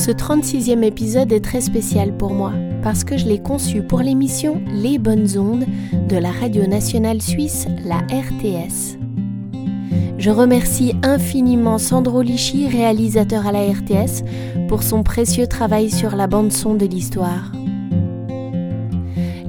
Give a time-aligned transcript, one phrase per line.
[0.00, 4.62] Ce 36e épisode est très spécial pour moi parce que je l'ai conçu pour l'émission
[4.72, 5.66] Les Bonnes Ondes
[6.08, 8.96] de la radio nationale suisse, la RTS.
[10.16, 14.24] Je remercie infiniment Sandro Lichy, réalisateur à la RTS,
[14.68, 17.52] pour son précieux travail sur la bande-son de l'histoire.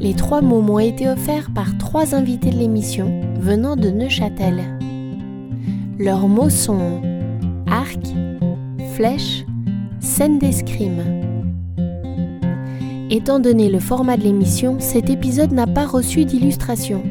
[0.00, 4.64] Les trois mots m'ont été offerts par trois invités de l'émission venant de Neuchâtel.
[5.96, 7.00] Leurs mots sont
[7.68, 8.00] arc,
[8.96, 9.44] flèche,
[10.10, 11.04] scène d'escrime.
[13.10, 17.04] Étant donné le format de l'émission, cet épisode n'a pas reçu d'illustration.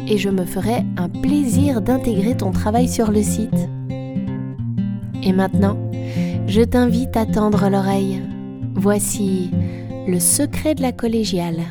[0.08, 3.70] et je me ferai un plaisir d'intégrer ton travail sur le site.
[5.22, 5.78] Et maintenant,
[6.48, 8.24] je t'invite à tendre l'oreille.
[8.74, 9.52] Voici
[10.08, 11.63] le secret de la collégiale.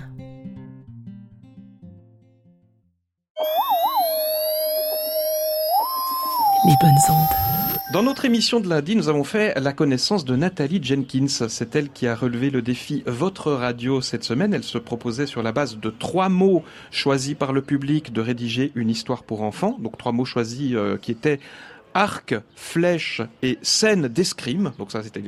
[6.65, 7.17] Les bonnes ondes.
[7.93, 11.27] Dans notre émission de lundi, nous avons fait la connaissance de Nathalie Jenkins.
[11.27, 14.55] C'est elle qui a relevé le défi Votre radio cette semaine.
[14.55, 18.71] Elle se proposait sur la base de trois mots choisis par le public de rédiger
[18.77, 19.77] une histoire pour enfants.
[19.81, 21.41] Donc trois mots choisis euh, qui étaient
[21.95, 24.73] arc, flèche et scène d'escrime.
[24.79, 25.23] Donc ça, c'était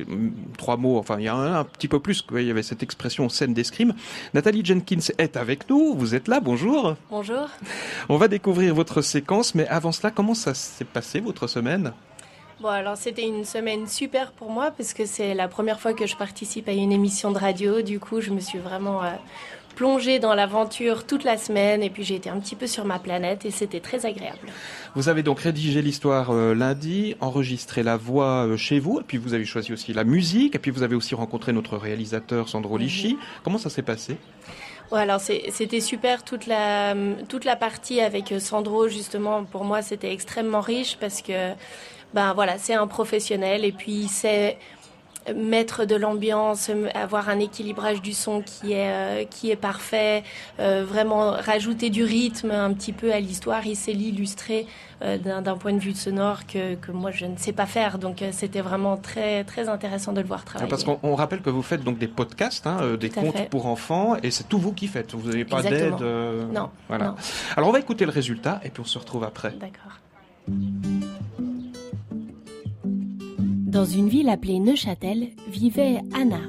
[0.57, 0.97] trois mots.
[0.97, 2.25] Enfin, il y a un, un petit peu plus.
[2.31, 3.93] Il y avait cette expression scène d'escrime.
[4.33, 5.95] Nathalie Jenkins est avec nous.
[5.95, 6.39] Vous êtes là.
[6.39, 6.95] Bonjour.
[7.09, 7.49] Bonjour.
[8.09, 9.55] On va découvrir votre séquence.
[9.55, 11.93] Mais avant cela, comment ça s'est passé votre semaine?
[12.61, 16.07] Bon, alors c'était une semaine super pour moi parce que c'est la première fois que
[16.07, 17.81] je participe à une émission de radio.
[17.81, 19.09] Du coup, je me suis vraiment euh,
[19.75, 22.99] plongée dans l'aventure toute la semaine et puis j'ai été un petit peu sur ma
[22.99, 24.49] planète et c'était très agréable.
[24.95, 29.17] Vous avez donc rédigé l'histoire euh, lundi, enregistré la voix euh, chez vous, et puis
[29.17, 32.77] vous avez choisi aussi la musique, et puis vous avez aussi rencontré notre réalisateur Sandro
[32.77, 33.17] Lichy.
[33.43, 34.17] Comment ça s'est passé?
[34.91, 36.93] Ouais, alors c'était super toute la
[37.27, 41.53] toute la partie avec euh, Sandro justement pour moi c'était extrêmement riche parce que
[42.13, 44.57] ben voilà c'est un professionnel et puis il sait
[45.35, 50.23] mettre de l'ambiance, avoir un équilibrage du son qui est euh, qui est parfait,
[50.59, 53.65] euh, vraiment rajouter du rythme un petit peu à l'histoire.
[53.65, 54.67] Il sait l'illustrer
[55.01, 57.99] euh, d'un point de vue sonore que que moi je ne sais pas faire.
[57.99, 60.69] Donc c'était vraiment très très intéressant de le voir travailler.
[60.69, 63.49] Parce qu'on on rappelle que vous faites donc des podcasts, hein, des contes fait.
[63.49, 65.13] pour enfants, et c'est tout vous qui faites.
[65.13, 66.01] Vous n'avez pas d'aide.
[66.01, 67.05] euh, Non, Voilà.
[67.07, 67.15] non.
[67.55, 69.51] Alors on va écouter le résultat, et puis on se retrouve après.
[69.51, 69.99] D'accord.
[73.73, 76.41] Dans une ville appelée Neuchâtel vivait Anna.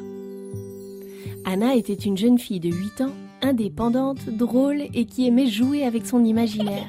[1.46, 6.04] Anna était une jeune fille de 8 ans, indépendante, drôle et qui aimait jouer avec
[6.04, 6.86] son imaginaire.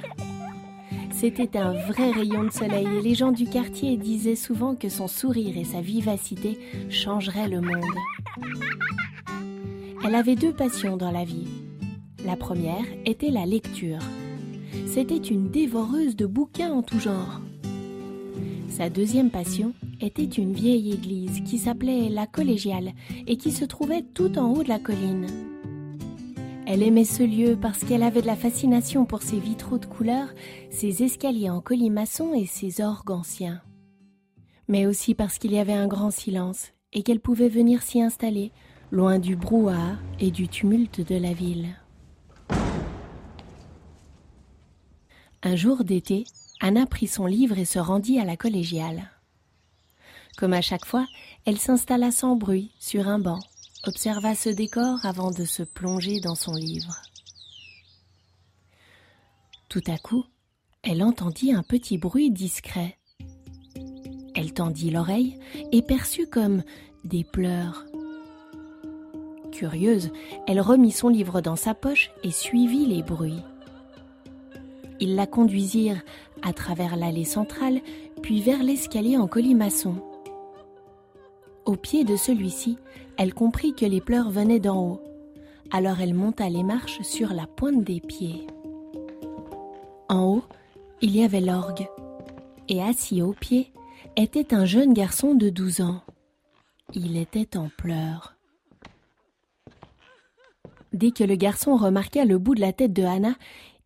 [1.11, 5.07] C'était un vrai rayon de soleil et les gens du quartier disaient souvent que son
[5.07, 6.59] sourire et sa vivacité
[6.89, 7.85] changeraient le monde.
[10.05, 11.47] Elle avait deux passions dans la vie.
[12.25, 13.99] La première était la lecture.
[14.85, 17.39] C'était une dévoreuse de bouquins en tout genre.
[18.67, 22.93] Sa deuxième passion était une vieille église qui s'appelait la collégiale
[23.27, 25.27] et qui se trouvait tout en haut de la colline.
[26.67, 30.29] Elle aimait ce lieu parce qu'elle avait de la fascination pour ses vitraux de couleur,
[30.71, 33.61] ses escaliers en colimaçon et ses orgues anciens.
[34.67, 38.51] Mais aussi parce qu'il y avait un grand silence et qu'elle pouvait venir s'y installer,
[38.91, 41.67] loin du brouhaha et du tumulte de la ville.
[45.43, 46.23] Un jour d'été,
[46.59, 49.11] Anna prit son livre et se rendit à la collégiale.
[50.37, 51.07] Comme à chaque fois,
[51.45, 53.39] elle s'installa sans bruit sur un banc,
[53.85, 57.01] observa ce décor avant de se plonger dans son livre.
[59.69, 60.25] Tout à coup,
[60.83, 62.97] elle entendit un petit bruit discret.
[64.35, 65.39] Elle tendit l'oreille
[65.71, 66.63] et perçut comme
[67.05, 67.85] des pleurs.
[69.51, 70.11] Curieuse,
[70.47, 73.41] elle remit son livre dans sa poche et suivit les bruits.
[74.99, 76.01] Ils la conduisirent
[76.41, 77.81] à travers l'allée centrale,
[78.21, 80.01] puis vers l'escalier en colimaçon.
[81.65, 82.77] Au pied de celui-ci,
[83.17, 85.01] elle comprit que les pleurs venaient d'en haut.
[85.71, 88.45] Alors elle monta les marches sur la pointe des pieds.
[90.07, 90.43] En haut,
[91.01, 91.87] il y avait l'orgue.
[92.69, 93.71] Et assis au pied
[94.15, 96.01] était un jeune garçon de 12 ans.
[96.93, 98.35] Il était en pleurs.
[100.93, 103.35] Dès que le garçon remarqua le bout de la tête de Hannah,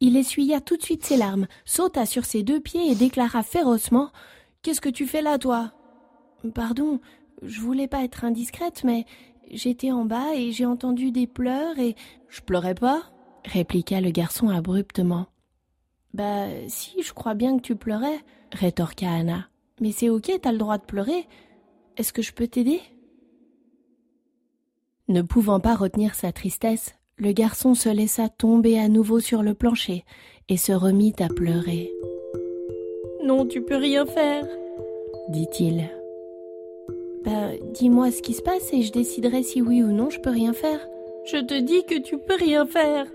[0.02, 4.12] il essuya tout de suite ses larmes, sauta sur ses deux pieds et déclara férocement
[4.62, 5.72] Qu'est-ce que tu fais là, toi?
[6.54, 7.00] Pardon,
[7.44, 9.06] je voulais pas être indiscrète, mais
[9.52, 11.96] j'étais en bas et j'ai entendu des pleurs et.
[12.28, 13.02] Je pleurais pas
[13.46, 15.28] répliqua le garçon abruptement.
[16.14, 18.20] Bah, si, je crois bien que tu pleurais,
[18.52, 19.48] rétorqua Anna.
[19.82, 21.28] Mais c'est ok, t'as le droit de pleurer.
[21.98, 22.82] Est-ce que je peux t'aider?
[25.08, 29.54] Ne pouvant pas retenir sa tristesse, le garçon se laissa tomber à nouveau sur le
[29.54, 30.06] plancher
[30.48, 31.92] et se remit à pleurer.
[33.24, 34.46] Non, tu peux rien faire,
[35.30, 35.90] dit-il.
[37.30, 40.32] Ben, dis-moi ce qui se passe et je déciderai si oui ou non je peux
[40.32, 40.80] rien faire.
[41.26, 43.06] Je te dis que tu peux rien faire.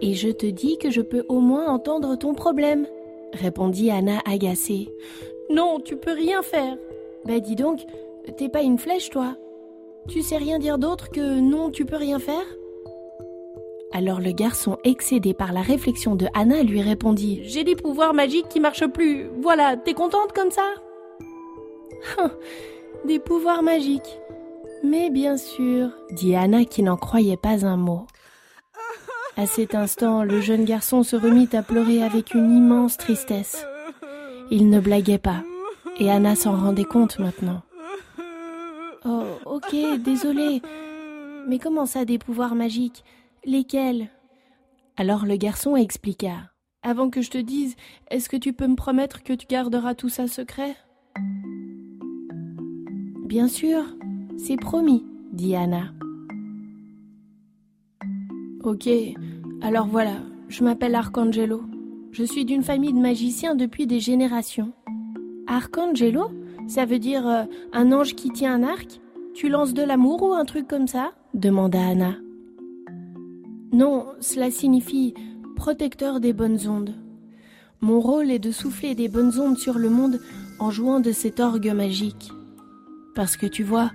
[0.00, 2.86] Et je te dis que je peux au moins entendre ton problème,
[3.32, 4.94] répondit Anna agacée.
[5.50, 6.76] Non, tu peux rien faire.
[7.24, 7.80] Ben dis donc,
[8.36, 9.36] t'es pas une flèche, toi.
[10.06, 12.46] Tu sais rien dire d'autre que non, tu peux rien faire?
[13.90, 18.48] Alors le garçon, excédé par la réflexion de Anna, lui répondit J'ai des pouvoirs magiques
[18.48, 19.26] qui marchent plus.
[19.40, 20.74] Voilà, t'es contente comme ça?
[22.18, 22.30] Hein,
[23.06, 24.18] Des pouvoirs magiques.
[24.82, 28.06] Mais bien sûr, dit Anna qui n'en croyait pas un mot.
[29.36, 33.66] À cet instant, le jeune garçon se remit à pleurer avec une immense tristesse.
[34.50, 35.42] Il ne blaguait pas,
[35.98, 37.62] et Anna s'en rendait compte maintenant.
[39.04, 40.62] Oh, ok, désolé.
[41.46, 43.04] Mais comment ça, des pouvoirs magiques?
[43.44, 44.08] Lesquels?
[44.96, 46.50] Alors le garçon expliqua.
[46.82, 47.76] Avant que je te dise,
[48.10, 50.76] est-ce que tu peux me promettre que tu garderas tout ça secret?
[53.24, 53.82] Bien sûr,
[54.36, 55.92] c'est promis, dit Anna.
[58.62, 58.86] Ok,
[59.62, 60.16] alors voilà,
[60.48, 61.62] je m'appelle Arcangelo.
[62.12, 64.72] Je suis d'une famille de magiciens depuis des générations.
[65.46, 66.26] Arcangelo
[66.68, 69.00] Ça veut dire euh, un ange qui tient un arc?
[69.34, 71.12] Tu lances de l'amour ou un truc comme ça?
[71.32, 72.16] demanda Anna.
[73.72, 75.14] Non, cela signifie
[75.56, 76.94] protecteur des bonnes ondes.
[77.80, 80.20] Mon rôle est de souffler des bonnes ondes sur le monde
[80.60, 82.30] en jouant de cet orgue magique.
[83.14, 83.92] Parce que tu vois,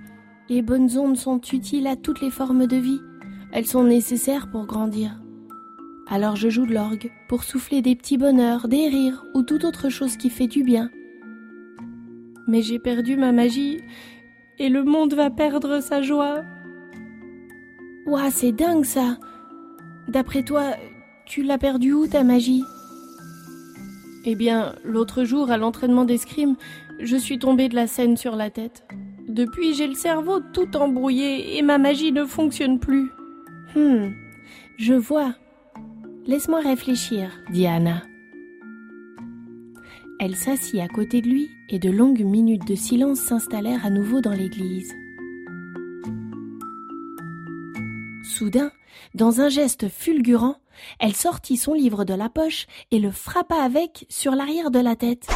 [0.48, 3.00] les bonnes ondes sont utiles à toutes les formes de vie.
[3.52, 5.20] Elles sont nécessaires pour grandir.
[6.08, 9.88] Alors je joue de l'orgue pour souffler des petits bonheurs, des rires ou toute autre
[9.88, 10.90] chose qui fait du bien.
[12.48, 13.80] Mais j'ai perdu ma magie
[14.58, 16.42] et le monde va perdre sa joie.
[18.06, 19.18] Ouah, c'est dingue ça.
[20.08, 20.74] D'après toi,
[21.26, 22.64] tu l'as perdu où ta magie?
[24.24, 26.56] Eh bien, l'autre jour, à l'entraînement d'escrime,
[26.98, 28.84] je suis tombée de la scène sur la tête.
[29.30, 33.10] Depuis, j'ai le cerveau tout embrouillé et ma magie ne fonctionne plus.
[33.76, 34.12] Hum,
[34.76, 35.34] je vois.
[36.26, 38.02] Laisse-moi réfléchir, dit Anna.
[40.18, 44.20] Elle s'assit à côté de lui et de longues minutes de silence s'installèrent à nouveau
[44.20, 44.92] dans l'église.
[48.24, 48.72] Soudain,
[49.14, 50.56] dans un geste fulgurant,
[50.98, 54.96] elle sortit son livre de la poche et le frappa avec sur l'arrière de la
[54.96, 55.28] tête.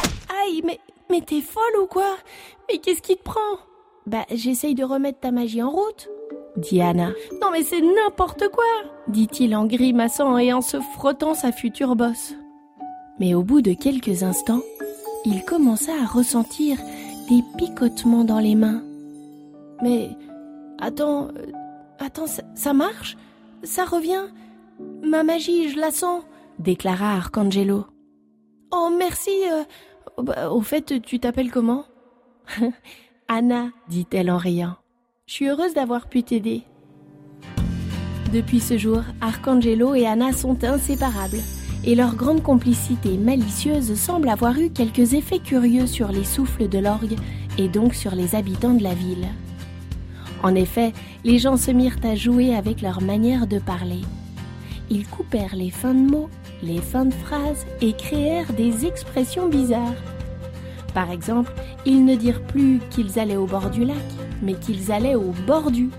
[0.43, 2.17] Aïe, mais, mais t'es folle ou quoi?
[2.69, 3.39] Mais qu'est-ce qui te prend?
[4.07, 6.09] Bah, j'essaye de remettre ta magie en route,
[6.57, 7.09] dit Anna.
[7.41, 8.63] Non, mais c'est n'importe quoi
[9.07, 12.33] dit-il en grimaçant et en se frottant sa future bosse.
[13.19, 14.61] Mais au bout de quelques instants,
[15.25, 16.77] il commença à ressentir
[17.29, 18.83] des picotements dans les mains.
[19.81, 20.09] Mais
[20.79, 21.51] attends, euh,
[21.99, 22.25] attends,
[22.55, 23.17] ça marche?
[23.63, 24.25] Ça revient?
[25.03, 26.23] Ma magie, je la sens,
[26.59, 27.85] déclara Arcangelo.
[28.71, 29.31] Oh, merci.
[29.51, 29.63] Euh,
[30.21, 31.85] bah, au fait, tu t'appelles comment?
[33.27, 34.75] Anna, dit-elle en riant.
[35.25, 36.61] Je suis heureuse d'avoir pu t'aider.
[38.31, 41.39] Depuis ce jour, Arcangelo et Anna sont inséparables,
[41.83, 46.77] et leur grande complicité malicieuse semble avoir eu quelques effets curieux sur les souffles de
[46.77, 47.15] l'orgue
[47.57, 49.27] et donc sur les habitants de la ville.
[50.43, 50.93] En effet,
[51.23, 54.01] les gens se mirent à jouer avec leur manière de parler.
[54.91, 56.29] Ils coupèrent les fins de mots,
[56.61, 60.14] les fins de phrases et créèrent des expressions bizarres.
[60.95, 61.51] Par exemple,
[61.85, 63.97] ils ne dirent plus qu'ils allaient au bord du lac,
[64.41, 65.89] mais qu'ils allaient au bord du.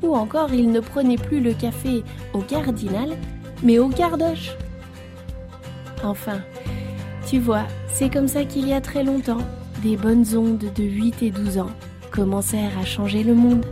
[0.00, 3.10] Ou encore, ils ne prenaient plus le café au cardinal,
[3.64, 4.52] mais au cardoche.
[6.04, 6.38] Enfin,
[7.26, 9.42] tu vois, c'est comme ça qu'il y a très longtemps,
[9.82, 11.70] des bonnes ondes de 8 et 12 ans
[12.12, 13.66] commencèrent à changer le monde.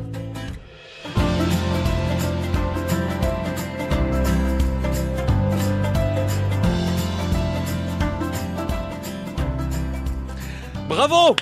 [11.08, 11.36] Bravo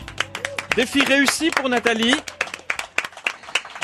[0.77, 2.17] Défi réussi pour Nathalie.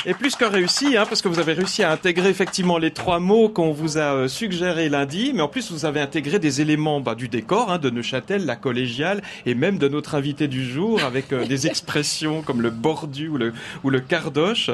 [0.05, 3.19] Et plus que réussi, hein, parce que vous avez réussi à intégrer effectivement les trois
[3.19, 7.01] mots qu'on vous a euh, suggérés lundi, mais en plus vous avez intégré des éléments
[7.01, 11.03] bah, du décor hein, de Neuchâtel, la collégiale, et même de notre invité du jour,
[11.03, 13.53] avec euh, des expressions comme le bordu ou le,
[13.83, 14.71] ou le cardoche.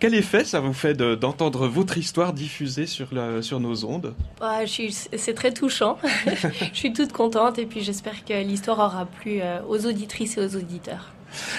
[0.00, 3.08] Quel effet ça vous fait d'entendre votre histoire diffusée sur,
[3.42, 4.14] sur nos ondes?
[4.40, 5.98] Ah, C'est très touchant.
[6.26, 10.40] je suis toute contente, et puis j'espère que l'histoire aura plu euh, aux auditrices et
[10.40, 11.12] aux auditeurs.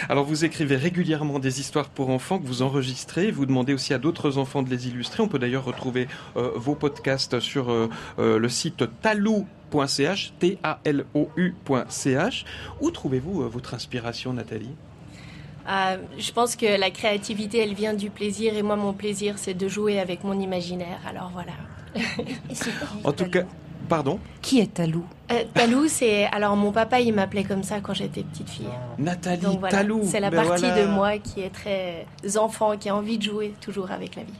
[0.09, 3.97] Alors vous écrivez régulièrement des histoires pour enfants que vous enregistrez, vous demandez aussi à
[3.97, 5.23] d'autres enfants de les illustrer.
[5.23, 7.89] On peut d'ailleurs retrouver euh, vos podcasts sur euh,
[8.19, 12.45] euh, le site talou.ch, T-A-L-O-U.ch.
[12.81, 14.75] Où trouvez-vous votre inspiration, Nathalie?
[15.65, 19.67] Je pense que la créativité, elle vient du plaisir, et moi, mon plaisir, c'est de
[19.69, 20.99] jouer avec mon imaginaire.
[21.07, 21.53] Alors voilà.
[23.03, 23.43] en tout cas,
[23.93, 26.25] pardon Qui est Talou euh, Talou, c'est.
[26.25, 28.65] Alors, mon papa, il m'appelait comme ça quand j'étais petite fille.
[28.97, 30.01] Nathalie Donc voilà, Talou.
[30.03, 30.81] c'est la Ben partie voilà.
[30.81, 34.33] de moi qui est très enfant, qui a envie de jouer toujours avec la vie.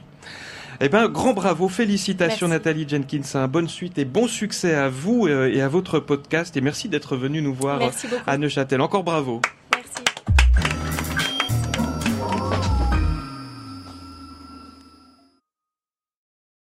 [0.80, 2.64] Eh ben, grand bravo, félicitations Merci.
[2.66, 6.56] Nathalie Jenkins, un bonne suite et bon succès à vous euh, et à votre podcast
[6.56, 7.80] et merci d'être venu nous voir
[8.26, 8.80] à Neuchâtel.
[8.80, 9.40] Encore bravo.